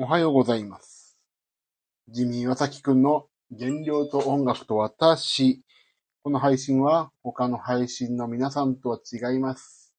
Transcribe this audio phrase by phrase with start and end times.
[0.00, 1.18] おはようございます。
[2.08, 3.26] ジミー・ワサキくんの
[3.58, 5.64] 原料と音楽と私。
[6.22, 9.92] この配信は他の配信の皆さんとは違います。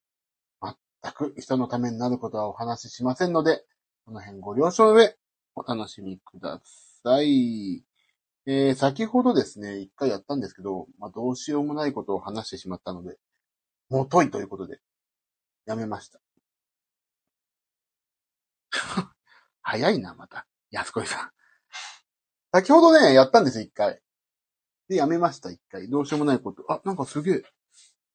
[0.62, 3.62] 全く人のためになることはお話ししませんので、
[4.06, 5.16] この辺ご了承の上、
[5.54, 7.84] お楽しみください。
[8.46, 13.18] えー、先ほどですね、一回やったんですけど、まあ、どうしようもないことを話してしまったので、
[13.90, 14.80] もといということで、
[15.66, 16.20] やめました。
[19.62, 20.46] 早いな、また。
[20.70, 21.30] 安子さん。
[22.52, 24.00] 先ほどね、やったんですよ、一回。
[24.88, 25.88] で、やめました、一回。
[25.88, 26.64] どうしようもないこと。
[26.72, 27.42] あ、なんかすげえ。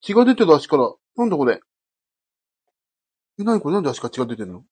[0.01, 0.93] 血が出てる足から。
[1.15, 1.61] なんだこれ。
[3.39, 3.75] え、なにこれ？
[3.75, 4.65] なんで足から血が出てるの？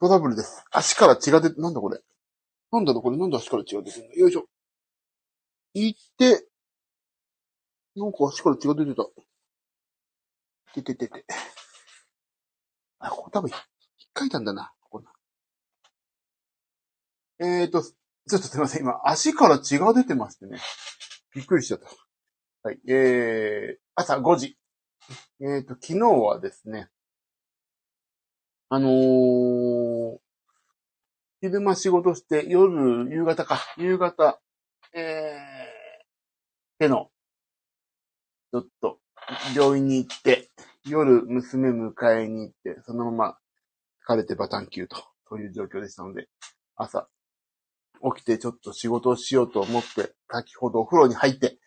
[0.00, 0.64] トラブルです。
[0.70, 2.00] 足から血が出て、なんだこれ？
[2.72, 4.14] なんだろこれ、なんで足から血が出てるの？
[4.14, 4.46] よいしょ。
[5.74, 6.46] いって、
[7.94, 9.04] なんか足から血が出てた。
[10.74, 11.24] てててて。
[12.98, 13.58] あ、ここ多分、引っ
[14.12, 14.72] かいたんだな。
[17.38, 18.82] ここなえーと、ちょっとすいません。
[18.82, 20.58] 今、足から血が出てましてね。
[21.34, 21.86] びっくりしちゃった。
[22.62, 22.80] はい。
[22.88, 24.56] えー、朝5時。
[25.40, 26.88] えーと、昨日はですね、
[28.68, 30.18] あのー、
[31.40, 34.40] 昼間仕事して、夜、夕方か、夕方、
[34.94, 36.04] えー、
[36.78, 37.10] 手の、
[38.52, 38.98] ちょっと、
[39.54, 40.50] 病院に行って、
[40.84, 43.38] 夜、娘迎えに行って、そのまま、
[44.08, 46.28] 疲れてバタンキューと、いう状況でしたので、
[46.76, 47.08] 朝、
[48.14, 51.58] 起きてちょっと仕事をしようと思って、先ほどお風呂に入って、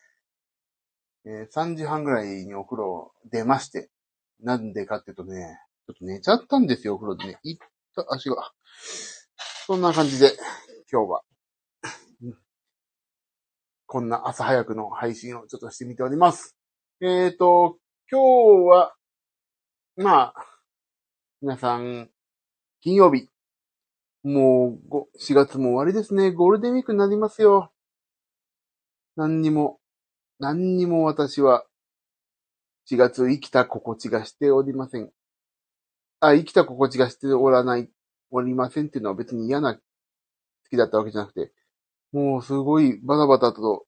[1.25, 3.89] えー3時半ぐらいにお風呂出まして、
[4.41, 7.39] なんでかっていうとね、ちょっと寝ちゃったんですよ、お風呂でね。
[7.43, 7.57] いっ
[7.95, 8.51] た足が。
[9.65, 10.31] そんな感じで、
[10.91, 11.21] 今日は、
[13.85, 16.55] こんな朝早くの配信をちょっとしてみております。
[17.01, 17.77] えーと、
[18.11, 18.95] 今日は、
[19.95, 20.33] まあ、
[21.41, 22.09] 皆さん、
[22.81, 23.29] 金曜日、
[24.23, 26.31] もう、4月も終わりですね。
[26.31, 27.71] ゴールデンウィークになりますよ。
[29.15, 29.79] 何にも、
[30.39, 31.65] 何にも私は、
[32.85, 35.11] 4月生きた心地がしておりません。
[36.19, 37.89] あ、生きた心地がしておらない、
[38.31, 39.81] おりませんっていうのは別に嫌な、好
[40.69, 41.53] きだったわけじゃなくて、
[42.11, 43.85] もうすごいバタバタと、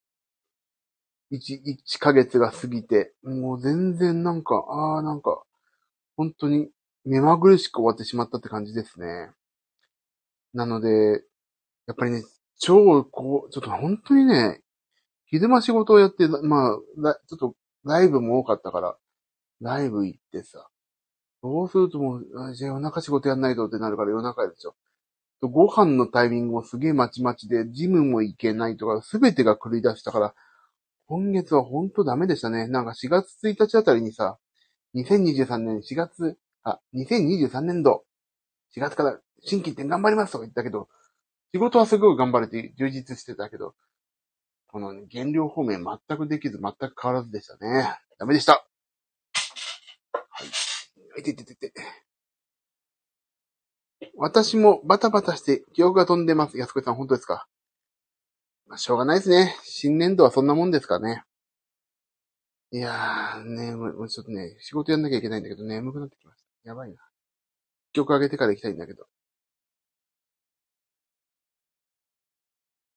[1.30, 5.42] 1、一ヶ月が過ぎて、もう全然なんか、ああ、なんか、
[6.16, 6.70] 本当に
[7.04, 9.30] 目まぐるしく終わってしまったって感じですね。
[10.54, 11.24] なので、
[11.86, 12.22] やっぱりね、
[12.58, 14.62] 超、こう、ちょっと本当にね、
[15.26, 16.78] 昼間仕事をやって、まあ、
[17.26, 17.54] ちょっと
[17.84, 18.96] ライブも多かったから、
[19.60, 20.68] ライブ行ってさ、
[21.42, 24.74] そうするともう、じゃあ夜中仕事やんないとってなるから夜中でしょ。
[25.40, 30.34] ご飯のタイミングもすげえまちまちで、ジムも行けないとか、すべてが狂い出したから、
[31.06, 32.68] 今月は本当ダメでしたね。
[32.68, 34.38] なんか4月1日あたりにさ、
[34.94, 38.04] 2023年4月、あ、2023年度、
[38.76, 40.88] 4月から新規って頑張りますとか言ったけど、
[41.52, 43.74] 仕事はすごい頑張れて充実してたけど、
[44.68, 47.94] この、ね、原料方面全くできず、全く変わらずでしたね。
[48.18, 48.64] ダメでした。
[50.12, 50.44] は
[51.16, 51.20] い。
[51.20, 51.72] いてててて。
[54.16, 56.56] 私もバタバタして記憶が飛んでます。
[56.56, 57.46] 安子さん、本当ですか？
[58.66, 59.56] まあ、しょうがないですね。
[59.64, 61.24] 新年度はそんなもんですからね。
[62.70, 66.68] いやー、ね、もうちょっとね、仕事やんなきゃいけないんだけど、眠くなってきました。
[66.70, 66.96] やばいな。
[67.92, 69.04] 曲上げてから行きたいんだけど。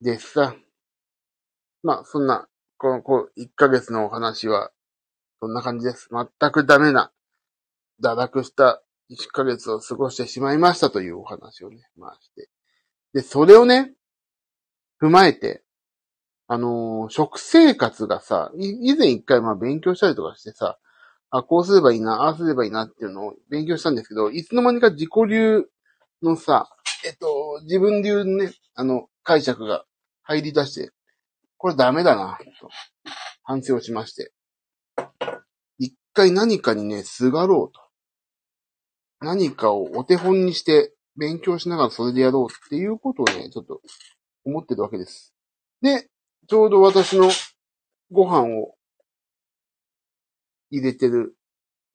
[0.01, 0.55] でさ、
[1.83, 2.47] まあ、そんな、
[2.77, 4.71] この、こう、1ヶ月のお話は、
[5.39, 6.09] そんな感じです。
[6.11, 7.11] 全くダメな、
[8.01, 12.49] 堕落した1ヶ月を過ごしてしまいましたというお話をね、まあして。
[13.13, 13.93] で、それをね、
[15.01, 15.63] 踏まえて、
[16.47, 20.77] あのー食生活がさ、以前一回まあ勉強したりとかしてさ、
[21.29, 25.65] あ、こうすればいいな、ああすればいいなっていうのを勉強したんですけど、いつの間にか自己流
[26.23, 26.67] のさ、
[27.05, 29.85] えっと、自分流のね、あの、解釈が
[30.21, 30.91] 入り出して、
[31.57, 32.69] これダメだな、と
[33.43, 34.31] 反省をしまして。
[35.79, 37.81] 一回何かにね、すがろうと。
[39.19, 43.81] 何かをお手本にして勉強しながらそれでやろうっていうことをね、ちょっと
[44.45, 45.33] 思ってるわけです。
[45.81, 46.07] で、
[46.47, 47.29] ちょうど私の
[48.11, 48.75] ご飯を
[50.69, 51.35] 入れてる、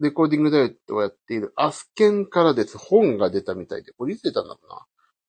[0.00, 2.76] レコーディングダイエットをやっているアスケンからです。
[2.76, 3.92] 本が出たみたいで。
[3.92, 4.84] これいつ出たんだろうな。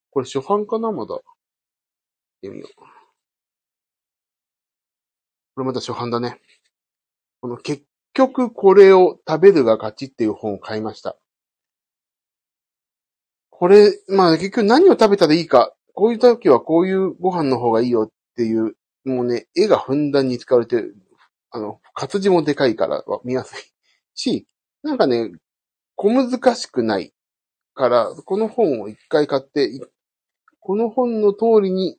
[0.10, 1.20] これ初版かなまだ。
[2.42, 2.76] 見てみよう。
[5.56, 6.40] これまた初版だね。
[7.42, 7.84] この結
[8.14, 11.18] 局これを食べるが勝ちっていう本を買いました。
[13.50, 20.96] これ、まあ結局何を食べたらいいか、こういう時はこういうご飯の方がいいよっていう、もうね、絵がふんだんに使われてる、
[21.52, 23.72] あの、活字もでかいから見やすい
[24.16, 24.48] し、
[24.84, 25.32] なんかね、
[25.96, 27.14] 小難しくない
[27.76, 29.70] から、この本を一回買って、
[30.60, 31.98] この本の通りに、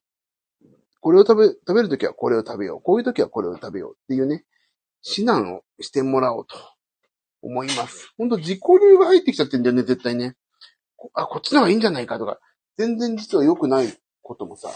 [1.02, 2.80] これを食べ、食べるときはこれを食べよう。
[2.80, 4.44] こういうときはこれを食べようっていうね、
[5.04, 6.56] 指南をしてもらおうと
[7.42, 8.14] 思います。
[8.16, 10.36] ほんと自己流が入ってきちゃってんだよね、絶対ね。
[11.14, 12.38] あ、こっちの方がいいんじゃないかとか、
[12.78, 14.70] 全然実は良くないこともさ、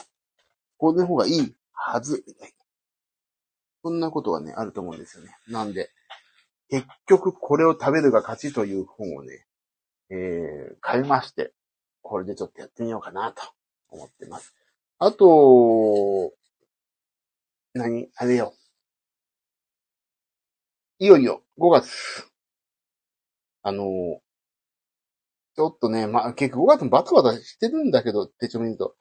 [0.78, 2.54] この方がいいはず、みたいな。
[3.84, 5.36] そんなことはね、あると思うんですよね。
[5.46, 5.90] なんで、
[6.70, 9.46] 結局これを食べるが勝ちという本をね、
[10.10, 11.52] えー、買いまして、
[12.02, 13.42] これでちょっとやってみようかなと
[13.90, 14.56] 思ってます。
[14.98, 16.32] あと、
[17.74, 18.08] 何？
[18.16, 18.54] あれよ。
[20.98, 22.26] いよいよ5月。
[23.62, 23.84] あの
[25.56, 28.94] ちょっとね、まあ、結局5月もバタバタしてるんだけど、手帳見ると。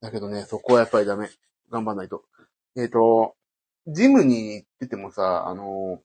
[0.00, 1.28] だけどね、そこはやっぱりダメ。
[1.70, 2.24] 頑張んないと。
[2.76, 3.36] えっ、ー、と、
[3.86, 6.00] ジムに行っててもさ、あの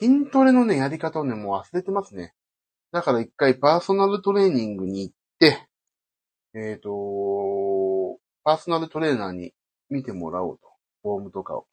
[0.00, 2.34] 筋トレのね、やり方をね、もう忘れてますね。
[2.92, 5.68] だから一回パーソナルトレーニングに行って、
[6.54, 6.90] えっ、ー、と、
[8.46, 9.52] パーソナルトレーナーに
[9.90, 10.68] 見てもらおうと。
[11.02, 11.66] フォームとかを。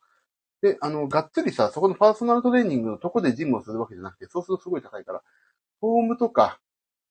[0.64, 5.22] で、あの、がっつりさ、そこのパーソナルトレーニングのとこでジムをするわけじゃなくて、そうするとすごい高いから、
[5.82, 6.60] フォームとか、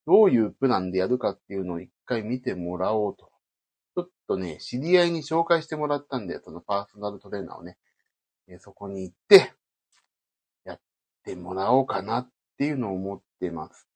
[0.04, 3.30] どういうプランでやるかっていうのを一回見てもらおうと。
[3.94, 7.78] ちょっとね、知り合いに紹介してもらったんで、そのパーソナルトレーナーをね、
[8.48, 9.52] えそこに行って、
[10.64, 10.80] やっ
[11.24, 13.86] てもらおうかなっていうのを思ってます。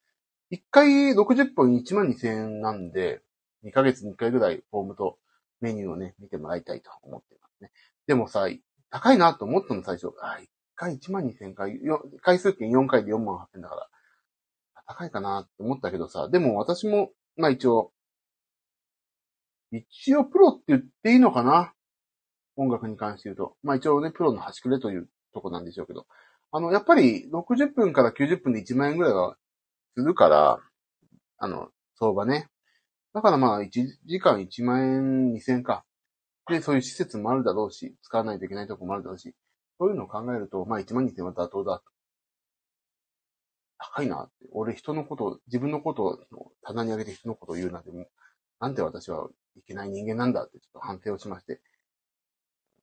[0.53, 3.21] 1回60分1万2000円なんで、
[3.65, 5.19] 2ヶ月に1回ぐらいフォームと
[5.61, 7.71] メニューをね、見てもらいたいと思ってますね。
[8.07, 8.47] でもさ、
[8.91, 10.13] 高いなと思ったの最初。
[10.21, 11.81] あ、1回1万2000回、
[12.23, 13.89] 回数券4回で4万8000だから、
[14.87, 17.93] 高いかなって思ったけどさ、でも私も、まあ一応、
[19.73, 21.73] 一応プロって言っていいのかな？
[22.57, 23.57] 音楽に関して言うと。
[23.63, 26.07] まあ一応ね、プロの端くれというとこなんでしょうけど。
[26.53, 29.37] あの、やっぱり60分から90分で1万円ぐらいは
[29.95, 30.61] するから、
[31.39, 31.69] あの、
[31.99, 32.49] 相場ね。
[33.17, 33.71] だからまあ、1
[34.05, 35.87] 時間1万円2千円か。
[36.51, 39.35] で、そういう施設もあるだろうし、使わないといけないとこもあるだろうし、
[39.79, 41.83] そういうのを考えると、まあ1万2000円は妥当だ。
[43.79, 44.33] 高いなって。
[44.53, 47.91] 俺人のことを、自分のことを棚に上げて人のことを言うなんて、
[48.61, 51.63] なんで私はいけない人間なんだってちょっと判定をしまして、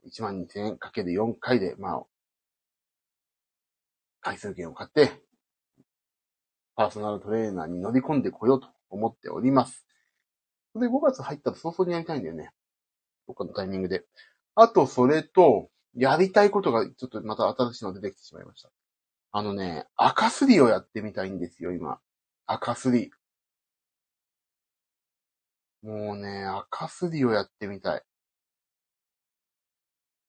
[0.08, 2.04] 1万2000円かける4回で、まあ、
[4.22, 5.12] 回数券を買って、
[6.76, 9.86] パーソナルトレーナーに乗り込んでこようと思っております。
[10.80, 12.52] で5月入ったら早々にやりたいんだよね。
[13.28, 14.06] どっかのタイミングで。
[14.56, 18.70] あと、それと、やりたいことがちょっとまた新しいの出てきてしまいました。
[19.32, 22.00] あのね、赤すりをやってみたいんですよ、今。
[22.48, 23.12] 赤すり。
[25.84, 28.04] もうね、赤すりをやってみたい。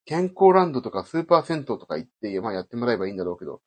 [0.06, 3.62] 健康ランドとかスーパー銭湯とか行って、まあやってもらえばいいんだろうけど、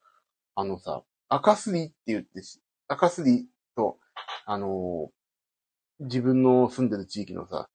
[0.56, 4.00] あのさ、赤すりって言ってし赤すりと、
[4.46, 5.17] あのー、
[6.00, 7.70] 自分の住んでる地域のさ、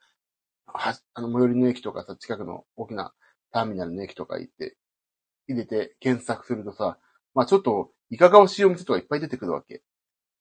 [0.66, 3.12] は、あの、最寄りの駅とかさ、近くの大きな
[3.52, 4.76] ターミナルの駅とか行って、
[5.48, 6.98] 入れて検索するとさ、
[7.34, 9.82] まあちょっと、いかがわしいお店とかいっぱい出てくるわけ。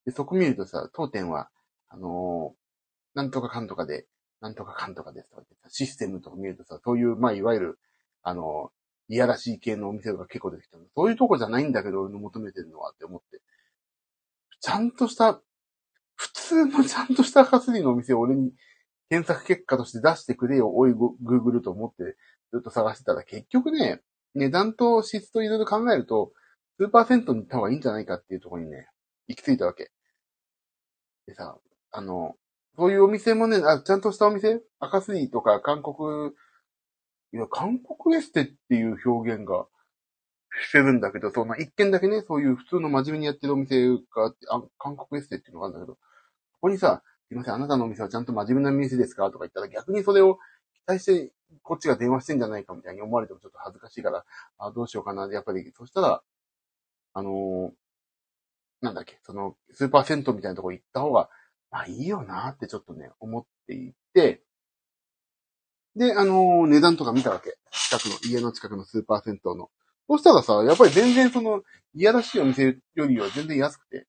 [0.04, 1.48] で、そこ見るとさ、当店は、
[1.88, 4.06] あのー、なんとかかんとかで、
[4.40, 7.78] なんとかかんとかですとかシステムとか見るとさ、そういう、まあいわゆる、
[8.22, 8.70] あの
[9.08, 10.84] いやらしい系のお店が結構出てきたの。
[10.94, 13.40] そういうとこじゃないんだけど、俺の求めてるのはって思って。
[14.60, 15.40] ちゃんとした、
[16.14, 18.52] 普通のちゃんとしたカスリのお店を俺に
[19.08, 22.16] 検索結果として出してくれよ、おい、グーグルと思って
[22.52, 24.00] ずっと探してたら結局ね、
[24.34, 26.32] 値段と質といろいろ考えると、
[26.78, 28.88] スーパー銭湯に行った方がいいんじゃないかっていうところにね、
[29.28, 29.90] 行き着いたわけ。
[31.26, 31.56] でさ、
[31.90, 32.34] あの、
[32.76, 36.32] そういうお店もね、あちゃんとしたお店赤スリとか韓国
[37.34, 39.66] いや、韓国エステっていう表現が
[40.68, 46.00] してるんだけど、そんな一軒だけね、そういう普通の真面目にやってるお店があって、あ韓国エステっていうのがあるんだけど、こ
[46.62, 49.30] こにさ、すいません、あなたのお店はちゃんと真面目な店ですか？
[49.30, 50.36] とか言ったら逆にそれを
[50.74, 51.32] 期待して、
[51.62, 54.24] こっちが電話してんじゃないかみたいに思われてもちょっと恥ずかしいから、
[54.58, 55.26] あどうしようかな。
[55.32, 56.22] やっぱり、そしたら、
[57.14, 57.72] あのー、
[58.82, 61.30] なんだっけ、その、スーパー銭湯みたいなとこ行った方が、
[61.70, 64.42] まあいいよなってちょっとね、思っていて、
[65.94, 67.56] で、あのー、値段とか見たわけ。
[67.70, 69.70] 近くの、家の近くのスーパー銭湯の。
[70.12, 71.62] そしたらさ、やっぱり全然その、
[71.94, 74.06] いやらしいお店よりは全然安くて。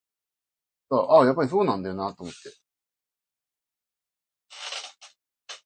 [0.90, 2.50] ああ、やっぱりそうなんだよなと思って。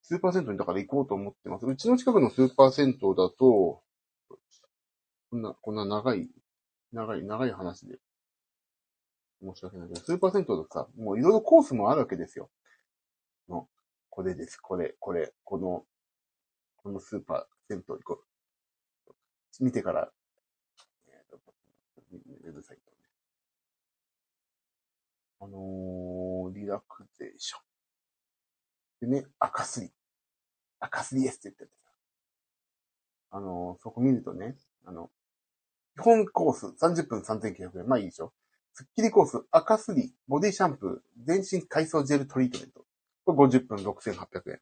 [0.03, 1.65] スーパー銭湯にだから行こうと思ってます。
[1.65, 3.81] うちの近くのスーパー銭湯だと、こ
[5.33, 6.29] んな、こんな長い、
[6.93, 7.97] 長い、長い話で。
[9.41, 12.51] 申し訳ないけど、スーパー銭湯だとさ、もういろいろコースもあるわけですよ。
[13.49, 13.67] の、
[14.11, 14.57] これです。
[14.57, 15.83] これ、これ、この、
[16.83, 18.23] このスーパー、銭湯行こう。
[19.59, 20.11] 見てから、
[22.47, 22.97] ウェブサイトね。
[25.39, 27.57] あのー、リラクゼーショ
[29.05, 29.09] ン。
[29.09, 29.91] でね、赤すり。
[30.79, 31.71] 赤すりですって言ってて
[33.31, 35.11] あのー、そこ見るとね、あの、
[35.99, 37.87] 基本コース30分3900円。
[37.87, 38.33] まあいいでしょ。
[38.73, 42.85] スッキリコース赤すり、ボディシャンプー、全身海藻ジェルトリートメント。
[43.25, 44.59] これ50分6800円。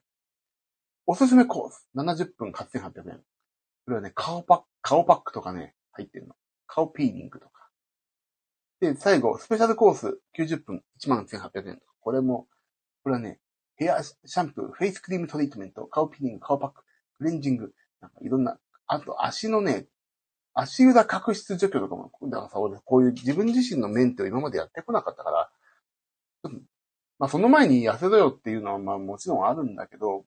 [1.06, 3.22] おすすめコース70分8800円。
[3.84, 6.34] これはね、顔パック、顔パックとかね、入ってるの。
[6.66, 7.55] 顔ピーリングとか。
[8.80, 11.80] で、最後、スペシャルコース90分11,800円。
[12.00, 12.46] これも、
[13.02, 13.40] これはね、
[13.76, 16.82] ヘアシャンプー、フェイスクリームトリートメント、顔ピーリング、顔パック、
[17.18, 19.86] クレンジング、なんかいろんな、あと足のね、
[20.54, 25.50] 足裏角質除去とかも、だからさ、俺こういう自分自身のメンテを今までやってこなかったから、
[27.18, 30.24] まあその前に痩せろよっていうのはまあもちろんあるんだけど、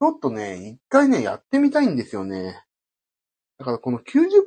[0.00, 2.64] ちょっとね、一回ね、やってみたいんですよね。
[3.58, 4.02] だからこの90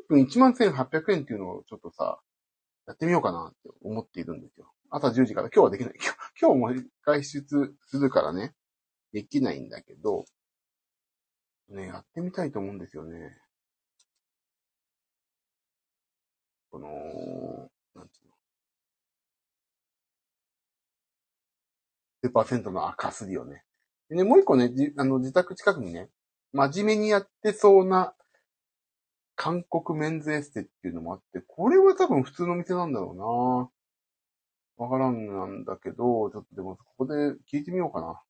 [0.09, 2.19] 分11,800円っていうのをちょっとさ、
[2.87, 4.71] やってみようかなって思っているんですよ。
[4.89, 5.93] 朝10時から今日はできない。
[6.39, 8.53] 今日も外出するからね、
[9.11, 10.25] できないんだけど、
[11.69, 13.37] ね、やってみたいと思うんですよね。
[16.69, 16.87] この、
[17.95, 18.33] なんていうの。
[22.21, 23.63] スーパーセントの赤すりをね。
[24.09, 26.09] でね、もう一個ね、じあの、自宅近くにね、
[26.53, 28.15] 真面目にやってそうな
[29.35, 33.11] 韓国メンズエステっていうのもあって、これは多分普通の店なんだろ
[34.77, 37.13] うなわからんなんだけど、ちょっとでもここで
[37.51, 38.21] 聞いてみようかな。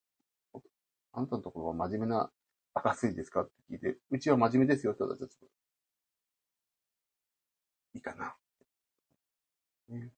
[1.13, 2.29] あんたのところは真面目な
[2.73, 5.45] 赤水ですかって聞いて、うちは真面目ですよって言ったらちょっと、
[7.95, 8.35] いいかな。
[9.89, 10.11] ね、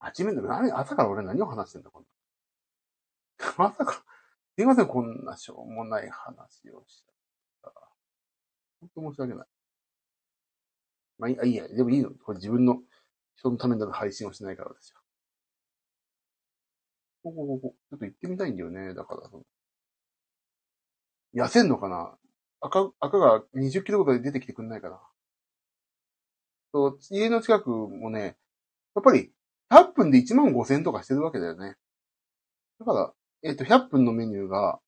[0.00, 2.08] 真面目な、何、朝から俺何を話してんだ、こんな。
[3.66, 4.04] 朝か、
[4.56, 7.15] すいません、こんなしょうもない話をし本
[8.94, 9.46] 当申し訳ない。
[11.18, 12.10] まあいい、や、でもいいの。
[12.10, 12.78] これ自分の
[13.36, 15.00] 人のためになる配信をしないからですよ。
[17.22, 18.94] ここ、ここ、ちょっと行ってみたいんだよね。
[18.94, 19.42] だから、その、
[21.34, 22.16] 痩せんのかな？
[22.60, 25.00] 赤、赤が20キロぐらい出てきてくんないかな？
[26.72, 28.36] そう、家の近くもね、
[28.94, 29.32] やっぱり
[29.70, 31.76] 100分で1万5千とかしてるわけだよね。
[32.78, 33.12] だから、
[33.42, 34.78] えっ、ー、と、100分のメニューが、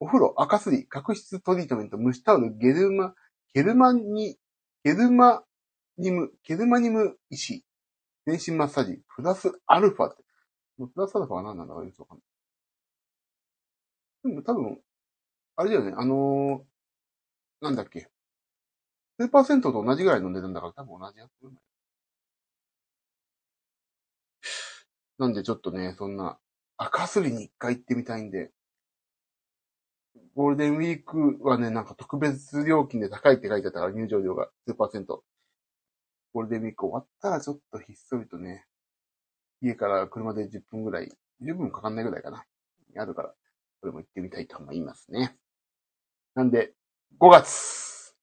[0.00, 3.14] お風呂、赤すり、角質トリートメント、蒸しタオル、ゲルマ、
[3.54, 4.36] ゲルマニ、
[4.84, 5.42] ゲルマ
[5.96, 7.64] ニム、ゲルマニム石、
[8.26, 10.22] 全身マッサージ、プラスアルファって。
[10.78, 12.24] プラスアルファは何なんだかよくわかんない。
[14.30, 14.80] でも多分、
[15.56, 18.10] あれだよね、あのー、なんだっけ。
[19.18, 21.30] スーパーセントと同じぐらいの値段だから多分同じやつ。
[25.18, 26.38] なんでちょっとね、そんな、
[26.76, 28.52] 赤すりに一回行ってみたいんで、
[30.38, 35.24] ゴールデンウィークはね、なんか特別料金で高いって書いてあったから入場料が数パーセント。
[36.32, 38.64] ゴールデンウィーク終わったらちょっとひっそりとね、
[39.60, 41.10] 家から車で10分ぐらい、
[41.42, 42.44] 10分かかんないぐらいかな。
[42.96, 43.34] あるから、
[43.80, 45.36] これも行ってみたいと思いますね。
[46.36, 46.72] なんで、
[47.18, 48.14] 5月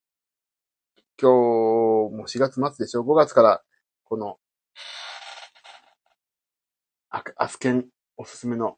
[1.22, 3.62] 今日もう4月末でしょ ?5 月から、
[4.06, 4.38] この、
[7.10, 8.78] アスケンおすすめの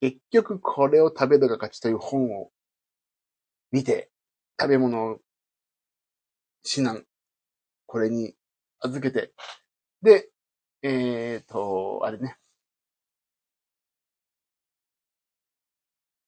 [0.00, 2.50] 結局これを食べるが勝ちという本を
[3.72, 4.10] 見て、
[4.60, 5.18] 食べ物を
[6.64, 7.04] 指南、
[7.86, 8.34] これに
[8.80, 9.32] 預けて、
[10.02, 10.28] で、
[10.82, 12.36] えっ、ー、と、あれね。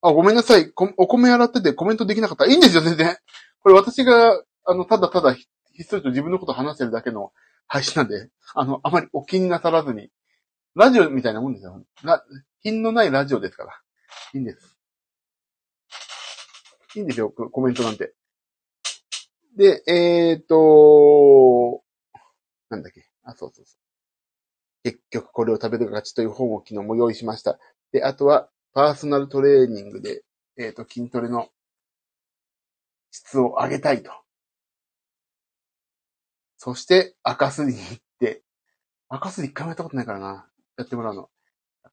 [0.02, 0.72] あ、ごめんなさい。
[0.74, 2.46] お米洗っててコメントできなかった。
[2.46, 3.16] いいんですよ、全然。
[3.62, 5.44] これ私が、あの、ただただひ
[5.82, 7.32] っそりと自分のこと話してるだけの
[7.66, 10.10] 配信なんで、あの、あまりお気になさらずに、
[10.74, 11.84] ラジオみたいなもんですよ。
[12.62, 13.80] 品のないラジオですから。
[14.34, 14.76] いいんです。
[16.96, 18.14] いいんですよ、コメントなんて。
[19.56, 21.82] で、えっ、ー、と、
[22.68, 23.08] なんだっけ。
[23.24, 23.80] あ、そうそうそう。
[24.84, 27.58] 結局これを食べるが勝ちという本を昨日も用意しました。
[27.92, 30.22] で、あとは、パーソナルトレーニングで、
[30.56, 31.48] えっ、ー、と、筋トレの
[33.10, 34.12] 質を上げたいと。
[36.56, 38.42] そして、赤すりに行って、
[39.08, 40.48] 赤すり一回もやったことないからな。
[40.76, 41.30] やってもらうの。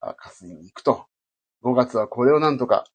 [0.01, 1.06] だから、赤すりに行くと。
[1.63, 2.86] 5月はこれをなんとか、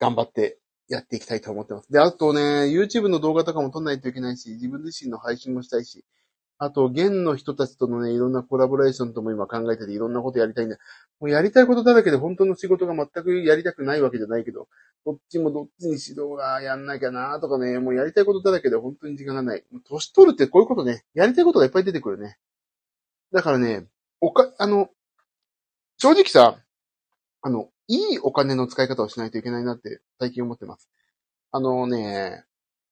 [0.00, 1.90] 頑張ってやっていきたいと思ってます。
[1.90, 6.04] で、あとね、YouTube の動画とかも撮んないといけないし、自分自身の配信もしたいし、
[6.58, 10.76] あと、現の人たちとのね、いろんなコラボレーションとも今考えてて、いろんなことやりたいんで、
[11.18, 14.68] もうやりたいことだらけで本当の仕事が全くやりたくないわけじゃないけど、
[15.04, 19.64] どっちもどっちに指導がやんなきゃなとかね、もうやりたいことだらけで本当に時間がない。
[19.88, 22.38] 年取るってこういうことね、やりたいことがいっぱい出てくるね。
[23.32, 23.86] だからね、
[24.20, 24.90] おか、あの、
[25.98, 26.58] 正直さ、
[27.42, 30.88] あの、いいお金の使い方をしないといけないなって最近思ってます。
[31.52, 32.44] あのね、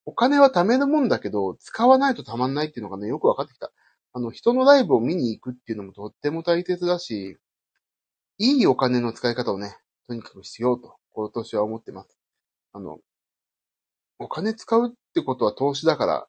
[0.06, 3.72] お金は貯めるもんだけど、使わないと貯まんないっていうのがね、よくわかってきた。
[4.12, 7.38] あの、人のライブを見に行くっていうのもとっても大切だし、
[8.38, 12.18] いいお金の使い方をね、とにかくしようと、今年は思ってます。
[12.72, 12.98] あの、
[14.18, 16.28] お金使うってことは投資だから、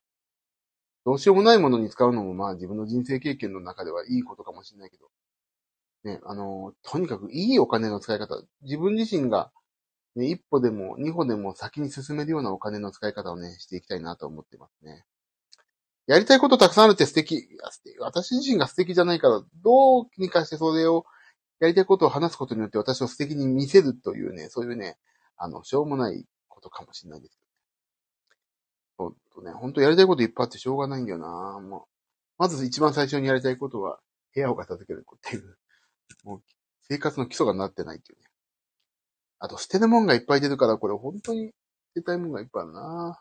[1.05, 5.09] どうしようもないものに使うのもまあ自分の人生経験の中ではいいことかもしれないけど、
[6.03, 9.51] ね、あの、とにかくいいお金の使い方、自分自身が、
[10.15, 15.05] ね、一歩でも二歩でも先に進めるようなお金の使い方をね、していきたいなと思ってますね。
[16.05, 17.47] やりたいことたくさんあるって素敵。
[17.99, 21.05] 私自身が素敵じゃないから、どうにかしてそれを、
[21.59, 24.97] やりたいことを話すことによって私を素敵に見せるというね、そういうね、
[25.37, 29.13] あの、しょうもないことかもしれないですけどね。
[29.13, 31.81] そうとね、本当やりたいこといっぱいあってしょうがないんだよなもう。
[32.37, 33.99] まず一番最初にやりたいことは、
[34.35, 35.57] 部屋を片付けるっていう。
[36.23, 36.43] もう、
[36.89, 38.25] 生活の基礎がなってないっていうね。
[39.39, 41.53] あと、捨てるもんがいっぱい出るから、これ本当に捨
[41.95, 43.19] てたいもんがいっぱいあるな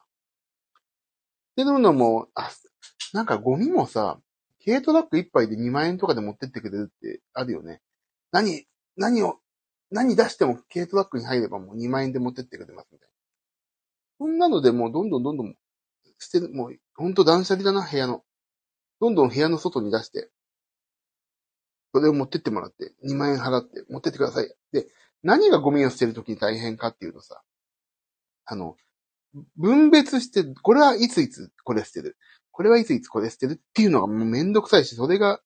[1.56, 2.50] 捨てるのも、あ、
[3.12, 4.20] なんかゴミもさ、
[4.64, 7.80] 軽トラック一杯で2万円とかで持ってってくれるってあるよね。
[8.30, 8.64] 何、
[8.96, 9.38] 何を、
[9.90, 13.12] 何出しても軽トラックに入ればもう2万円で持ってってくれますみたいな。
[14.18, 15.54] そんなのでもうどんどんどんどん
[16.18, 18.22] 捨てる、もうほんと断捨離だな、部屋の。
[19.00, 20.30] どんどん部屋の外に出して、
[21.92, 24.54] それを持ってってもらって、2万円払って持ってってください。
[24.72, 24.86] で、
[25.22, 27.42] 何がゴミを捨てるときに大変かっていうとさ、
[28.44, 28.76] あの、
[29.56, 32.16] 分別して、これはいついつこれ捨てる。
[32.50, 35.40] これはいついつこれ捨てるっていうのがもうめんどくさいし、それが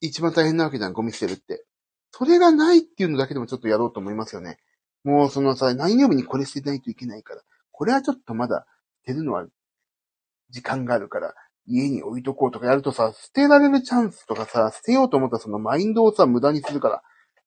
[0.00, 1.64] 一番大変なわけじゃん、ゴミ捨てるって。
[2.10, 4.58] それがないっていうのだけでもちょっとやろうと思いますよね。
[5.02, 8.66] もうそのさ、何曜日にこれ捨てないといけないから、これはちょっとまだ
[9.06, 9.46] 捨てるのは
[10.50, 11.34] 時間があるから、
[11.66, 17.02] 家に置いとこうとかやるとさ、捨てられるチャンスとかさ、捨てようと思ったらそのマインドをさ、無駄にするから、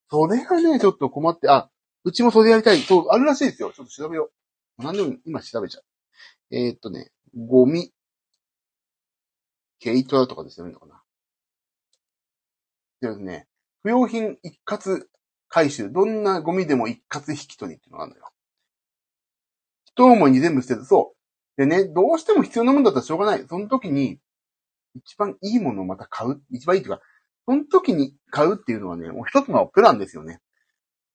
[0.09, 1.69] それがね、ちょっと困って、あ、
[2.03, 2.79] うちもそれやりたい。
[2.79, 3.71] そう、あるらしいですよ。
[3.75, 4.31] ちょっと調べよ
[4.79, 4.83] う。
[4.83, 5.83] 何でも今調べちゃう。
[6.51, 7.91] えー、っとね、ゴミ、
[9.79, 11.01] ケイトラとかですよね、のかな。
[13.01, 13.47] ですね、
[13.83, 15.05] 不要品一括
[15.49, 15.91] 回収。
[15.91, 18.29] どんなゴミでも一括引き取りっていうのがあるのよ。
[19.85, 20.85] 一思いに全部捨てる。
[20.85, 21.16] そう。
[21.57, 23.45] でね、どうしても必要なものだったらしょうがない。
[23.47, 24.19] その時に、
[24.95, 26.41] 一番いいものをまた買う。
[26.51, 27.01] 一番いいっていうか、
[27.47, 30.39] その時に買うっていうのはね、もう一つのプランですよね。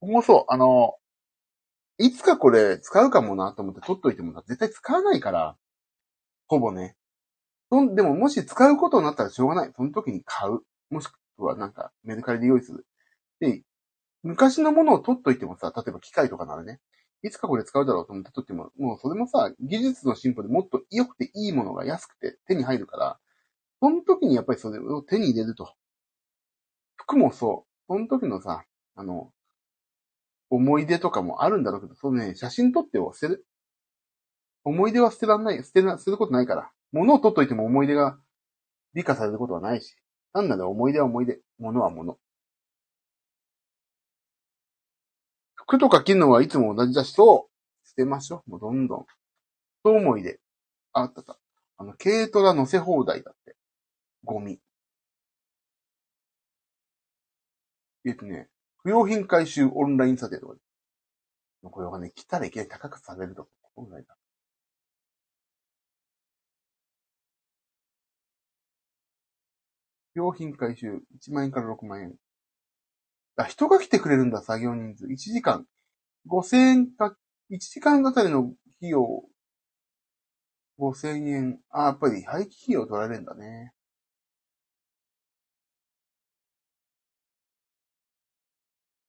[0.01, 0.97] 僕もそう、あの、
[1.99, 5.57] いつかこれ使うかもなと思って取っといても絶対使わないから、
[6.49, 6.97] ほぼね。
[7.71, 9.73] でももし使うことになったらしょうがない。
[9.77, 10.61] その時に買う。
[10.91, 12.87] もしくはなんかメルカリで用意する。
[13.41, 13.63] で、
[14.23, 16.81] 昔のものを取っといてもさ、例えば機械とかならね、
[17.23, 23.19] いつかこれ使うだろうと思って取っても、もうそれもさ、技術の進歩でもっと良くていいものが安くて手に入るから、
[23.81, 25.75] その時にやっぱりそれを手に入れると。
[26.97, 27.93] 服もそう。
[27.93, 29.33] その時のさ、あの、
[30.51, 33.47] 思い出とかもあるんだろうけど、そのね、写真撮ってを捨てる。
[34.65, 35.65] 思い出は捨てらんない。
[35.65, 36.71] 捨てな、捨てることないから。
[36.93, 38.19] 物を取っといても思い出が
[38.95, 39.97] 美化されることはないし。
[40.35, 41.41] なんなら思い出は思い出。
[41.59, 42.19] 物は物。
[45.73, 47.89] 服とか着るのはいつも同じだし、そう。
[47.89, 48.51] 捨てましょう。
[48.51, 49.07] もうどんどん。
[49.85, 50.39] そう思い出。
[50.93, 51.39] あったた。
[51.79, 53.57] あの、軽トラ乗せ放題だって。
[54.25, 54.61] ゴミ。
[58.05, 58.49] えっとね、
[58.83, 60.57] 不用品回収オンライン査定とか
[61.63, 63.49] これがね、来たらいきなり高くされると。
[63.75, 64.17] 本来だ。
[70.15, 72.15] 用品回収、1万円から6万円。
[73.37, 75.07] あ、人が来てくれるんだ、作業人数。
[75.07, 75.67] 1時間。
[76.27, 77.17] 5000円か、
[77.51, 79.25] 1時間あたりの費用、
[80.79, 81.61] 5000円。
[81.71, 83.75] あ、やっぱり廃棄費用取られるんだね。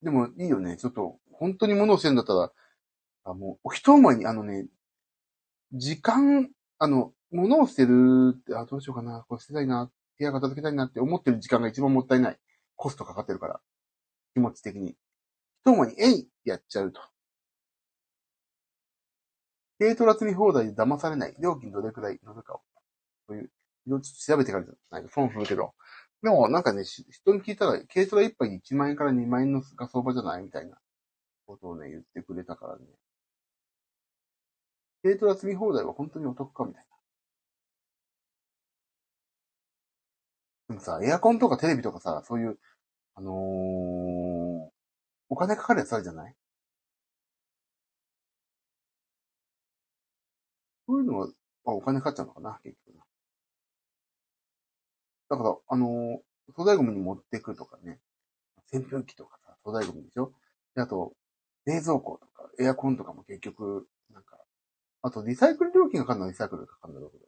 [0.03, 0.77] でもいいよね。
[0.77, 2.51] ちょっと、本当に物を捨てるんだったら、
[3.25, 4.67] あもう、お一思いに、あのね、
[5.73, 12.39] 時間、あの、物を捨てるって、あ、どうしようかな、これ捨てたいな、部屋片付けたいなって思ってる時間が一番もったいない。
[12.75, 13.59] コストかかってるから。
[14.33, 14.95] 気持ち的に。
[15.65, 17.01] 一思いに、えいやっちゃうと。
[19.79, 21.35] 軽トラ積み放題で騙されない。
[21.39, 22.61] 料金どれくらい乗るかを。
[23.27, 23.43] そういう、
[23.87, 25.73] いろいろ調べてからじゃないと損するけど。
[26.21, 30.77] でも、なんかね、人に聞いたら、軽トラ一杯に1万円から2万円のが相場じゃないみたいな
[31.45, 32.85] ことをね、言ってくれたからね。
[35.03, 36.93] 軽トラ積み放題は本当にお得かみたいな。
[40.69, 42.57] でもさ、エアコンとかテレビとかさ、そういう、
[43.15, 43.33] あのー、
[45.29, 46.35] お金かかるやつあるじゃない？
[50.87, 51.27] そういうのは、
[51.65, 53.03] あ、お金かかっちゃうのかな、結局な。
[55.29, 57.99] だから、あのー、粗大ゴミに持ってくとかね、
[58.73, 60.33] 扇風機とかさ、粗大ゴミでしょ？
[60.75, 61.13] で、あと、
[61.65, 64.37] 冷蔵庫とか、エアコンとかも結局、なんか、
[65.03, 67.25] あとリサイクル料金がかかるのはリサイクルがかかるんだろうけど、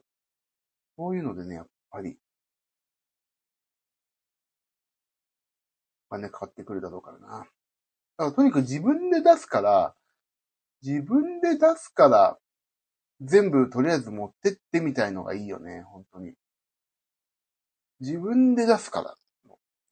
[0.98, 2.18] そういうのでね、やっぱり、
[6.16, 7.38] 金かかってくるだろうからな。
[7.38, 7.50] だか
[8.18, 9.94] らとにかく自分で出すから、
[10.82, 12.38] 自分で出すから、
[13.20, 16.34] 全部とりあえず持ってってみたいのがいいよね、本当に。
[18.00, 19.14] 自分で出すから。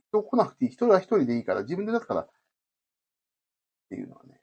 [0.09, 0.71] 人来なくていい。
[0.71, 2.21] 一人は一人でいいから、自分で出すから。
[2.23, 2.29] っ
[3.91, 4.41] ていうのはね、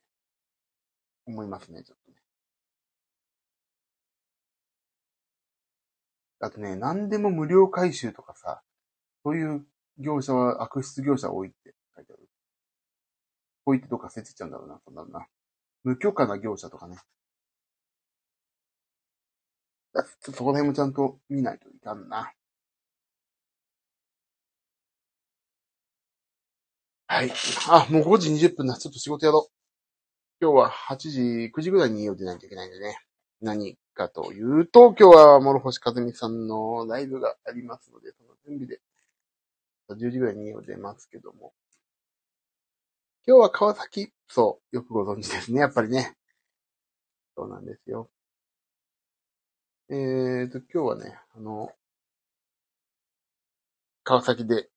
[1.26, 2.18] 思いますね、ちょっとね。
[6.40, 8.64] あとね、何でも無料回収とかさ、
[9.24, 9.66] そういう
[10.02, 12.28] 業者は悪質業者多いって書いてある。
[13.66, 15.28] こう言ってどっか捨ててっちゃうんだろうな、そんなのな。
[15.84, 16.98] 無許可な業者とかね。
[20.20, 22.34] そこら辺もちゃんと見ないといかんな。
[27.08, 27.32] はい。
[27.70, 28.76] あ、もう5時20分だ。
[28.78, 29.54] ちょっと仕事やろう。
[30.42, 32.98] 今日は8時、9時ぐらいに家を出ないといけないんでね。
[33.42, 38.82] 何かというと、今日は諸星和美さんのライブがありますので、その準備で、
[39.96, 41.54] 10時ぐらいに家を出ますけども。
[43.28, 46.18] 今日は川崎、そう、よくご存知ですね、やっぱりね。
[47.36, 48.10] そうなんですよ。
[49.90, 51.72] えーと、今日はね、あの、
[54.04, 54.70] 川崎で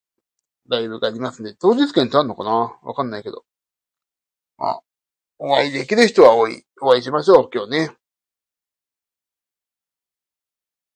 [0.69, 2.79] ライブがありますんで、当日券ってあるのかな？
[2.83, 3.45] わかんないけど。
[4.59, 4.81] まあ、
[5.39, 6.65] お会いできる人は多い。
[6.83, 7.97] お会いしましょう、今日ね。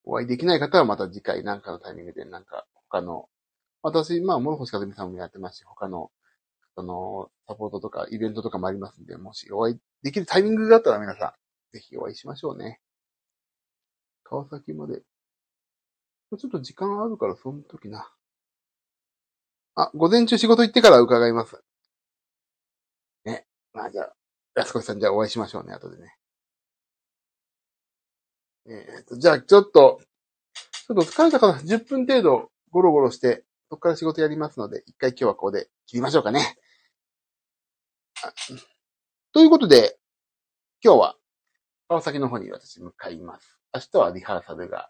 [0.05, 3.29] お会いできない方はまた次回なんかのタイミングでなんか他の、
[3.83, 6.11] 私、まあ、諸星和美さんもやってますし、他の、
[6.75, 11.35] その、サポートとかイベントとかもありますんで、もしお会いできるタイミングがあったら皆さ
[11.73, 12.81] ん、ぜひお会いしましょうね。
[14.25, 15.03] 川崎まで。
[16.37, 18.13] ちょっと時間あるから、その時な。
[19.75, 21.63] あ、午前中仕事行ってから伺います。
[23.25, 23.47] ね。
[23.73, 24.15] まあじゃあ、
[24.57, 26.17] 安越さんじゃあお会いしましょうね、後でね。
[28.67, 30.01] えっ、と、じゃあちょっと、
[30.87, 36.57] ちょっと疲れたから10分程度ゴロゴロして、そこから仕事やりますので、一回今日はここで切りましょうかね。
[39.33, 39.99] ということで、
[40.83, 41.17] 今日は
[41.89, 43.59] 川崎の方に私向かいます。
[43.75, 44.89] 明日はリハーサルが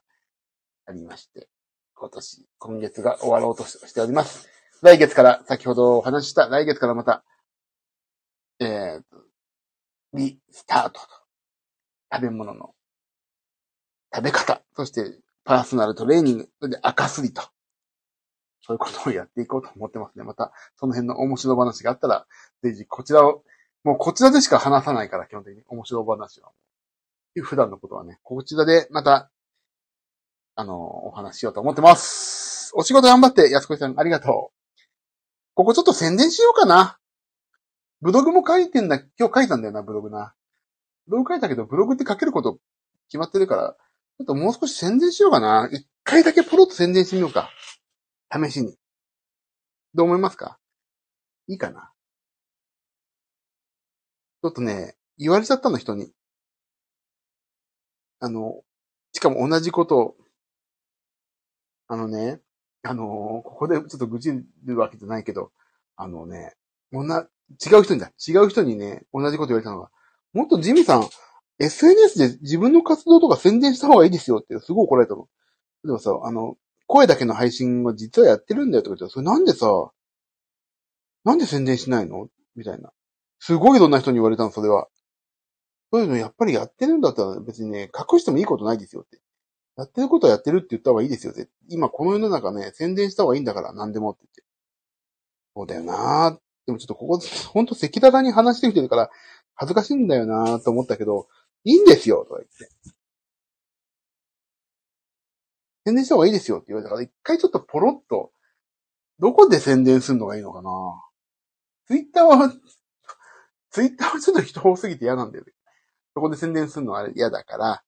[0.86, 1.48] ありまして、
[1.94, 4.48] 今年、今月が終わろうとしております。
[4.80, 7.24] 来月から、先ほどお話しした来月からまた、
[8.60, 9.02] えー、
[10.14, 11.18] リスタートと。
[12.10, 12.74] 食べ物の
[14.14, 17.42] 食べ方、そしてパーソナルトレーニング、それで赤すりと。
[18.68, 20.24] そういうことをやっていこうと思ってますね。
[20.24, 22.26] また、その辺の面白話があったら、
[22.62, 23.42] ぜひこちらを、
[23.82, 26.50] もうこちらでしか話さないから、基本的に面白話は。
[27.40, 29.30] 普段のことはね、こちらでまた、
[30.54, 32.72] あの、お話しようと思ってます。
[32.74, 34.78] お仕事頑張って、安子さんありがとう。
[35.54, 36.98] ここちょっと宣伝しようかな。
[38.02, 40.34] ブログも書いてんだ、今日書いたんだよな、ブログな。
[41.06, 42.58] ブログ書いたけど、ブログって書けること
[43.06, 43.76] 決まってるから、
[44.18, 45.70] ちょっともう少し宣伝しようかな。
[45.72, 47.48] 一回だけポロッと宣伝してみようか。
[48.32, 48.76] 試しに。
[49.94, 50.58] どう思いますか？
[51.46, 51.92] いいかな？
[54.42, 56.12] ちょっとね、言われちゃったの、人に。
[58.20, 58.62] あの、
[59.12, 60.16] しかも同じことを、
[61.88, 62.40] あのね、
[62.82, 65.50] あのここでちょっと愚痴るわけじゃないけど、
[65.96, 66.54] あのね、
[66.92, 67.26] もな、
[67.64, 68.12] 違う人にだ。
[68.26, 69.90] 違う人にね、同じこと言われたのが、
[70.32, 71.08] もっとジミさん、
[71.58, 75.28] SNS で自分の活動とか宣伝した方がいいですよって、すごい怒られたの。
[75.84, 76.56] でもさ、あの、
[76.88, 79.68] 声だけの配信を実はやってるんだよとか言って、それなんでさ、
[81.24, 82.28] なんで宣伝しないの？
[82.56, 82.90] みたいな。
[83.38, 84.88] すごいいろんな人に言われたの、それは。
[85.92, 89.20] そういうのやっぱりやってるんだったら別にね、隠してもいいことないですよって。
[89.76, 91.48] やってることはやってるって言った方がいいですよって。
[91.68, 94.42] 今この世の中ね、宣伝した方がいいんだから、何でもって言って。
[95.54, 96.38] そうだよなぁ。
[96.66, 97.20] でもちょっとここ、
[97.52, 99.10] ほんと赤裸々に話してきてるから、
[99.54, 101.28] 恥ずかしいんだよなぁと思ったけど、
[101.64, 102.97] いいんですよとか言って。
[105.88, 108.30] 宣伝した方がいいですよって言われたから、一回ちょっとポロッと、
[109.18, 110.70] どこで宣伝するのがいいのかな
[111.86, 112.52] ツイッターは、
[113.70, 115.52] ツイッターはちょっと人多すぎて嫌なんだよね。
[116.12, 117.82] そこで宣伝するのは嫌だから、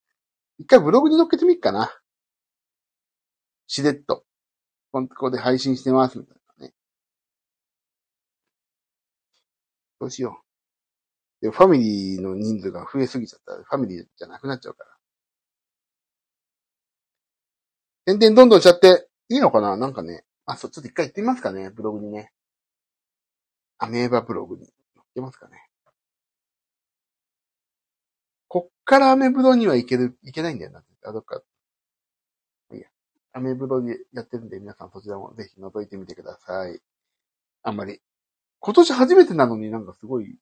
[0.59, 1.95] 一回ブログに載っけてみっかな。
[3.67, 4.25] しれっと。
[4.93, 6.75] ここで配信してます、みたいなね。
[10.01, 10.41] どうしよ
[11.43, 11.45] う。
[11.45, 15.00] で、ファミリーの人数が増えすぎちゃったら、ファミリーじゃなくなっちゃうから。
[18.11, 19.77] 宣伝どんどんしちゃって、いいのかな？
[19.77, 20.25] なんかね。
[20.45, 22.33] あ、そう、ちょっと一回行ってみますかね、ブログにね。
[23.79, 25.69] アメーバブログに載ってますかね。
[28.49, 30.83] こっからアメブロには行ける、行けないんだよな。
[31.05, 31.41] あ、どっか。
[32.73, 32.89] いいや。
[33.33, 36.81] アメブロでやってるんで、皆さんそちらもぜひ覗いてみてください。
[37.63, 38.01] あんまり。
[38.59, 40.37] 今年初めてなのになんかすごい、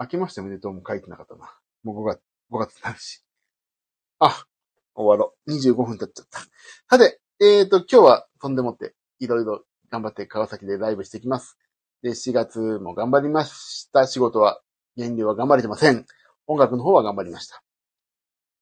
[0.00, 1.54] 明けましておめでとうも書いてなかったな。
[1.82, 3.22] もう5月、5月になるし。
[4.18, 4.46] あ、
[4.94, 5.52] 終わろう。
[5.52, 6.40] 25分経っちゃった。
[6.88, 11.58] さて、えーと、今日はとんでもって、いろいろ頑張って川崎でライブしてきます。
[12.02, 14.06] で、4月も頑張りました。
[14.06, 14.60] 仕事は、
[14.96, 16.04] 減量は頑張れてません。
[16.46, 17.62] 音楽の方は頑張りました。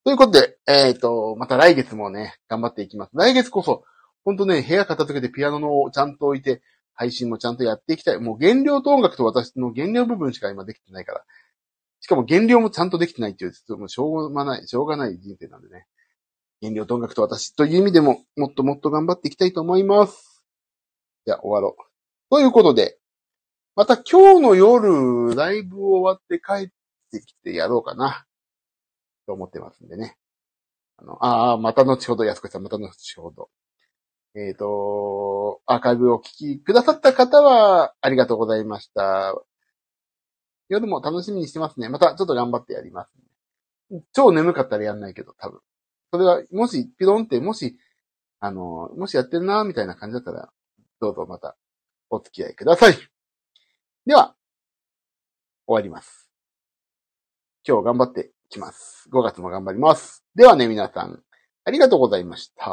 [0.05, 3.11] ということで、えっ、ー、と、また来月もね、頑張っていきます。
[3.15, 3.85] 来月こそ、
[4.25, 6.63] ほんとね、部屋片付けてピアノのちゃんと置いて、
[6.95, 8.19] 配信もちゃんとやっていきたい。
[8.19, 11.25] もう原料と音楽と私の原料部分しか今できてないから。
[12.01, 15.87] しかも原料もちゃんとできてないっていう、ちょっともうしょうがない、しょうがない人生なんでね。
[16.63, 20.45] 原料と音楽と私という意味でも、もっともっと頑張っていきたいと思います。
[21.27, 21.83] じゃあ終わろう。
[22.31, 22.99] ということで、
[23.77, 26.69] また今日の夜、ライブ終わって帰っ
[27.11, 28.27] てきてやろうかな。
[29.27, 30.17] と思ってますんでね。
[30.99, 33.49] あの、ああ、また後ほど、安子さん、また後ほど。
[34.35, 39.35] えっ、ー、と、アーカイブをお聞きくださった方は、ありがとうございました。
[40.69, 41.89] 夜も楽しみにしてますね。
[41.89, 43.11] またちょっと頑張ってやります、
[43.91, 44.03] ね。
[44.13, 45.61] 超眠かったらやんないけど、多分。
[46.13, 47.79] それは、もし、ピロンって、もし、
[48.41, 50.51] あの、もしやってるな、みたいな感じだったら、
[51.01, 51.57] どうぞまた、
[52.11, 52.95] お付き合いください。
[54.07, 54.35] では、
[55.67, 56.31] 終わります。
[57.67, 59.09] 今日頑張ってきます。
[59.13, 60.25] 5月も頑張ります。
[60.35, 61.23] ではね、皆さん、
[61.65, 62.71] ありがとうございました。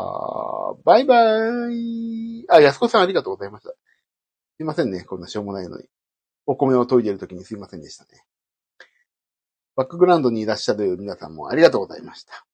[0.83, 2.45] バイバーイ。
[2.49, 3.69] あ、安子さんありがとうございました。
[3.69, 3.75] す
[4.61, 5.03] いませんね。
[5.03, 5.85] こんなしょうもないのに。
[6.47, 8.23] お米を研いでるときにすいませんでしたね。
[9.75, 12.46] バックグラウンドにいらっしゃる皆さんもありがとうございました。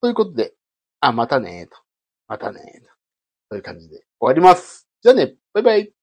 [0.00, 0.54] ということで、
[1.00, 1.82] あ、またねーと。
[2.28, 2.90] またねーと。
[3.50, 4.88] という感じで終わります。
[5.02, 5.97] じゃあね、バイバイ。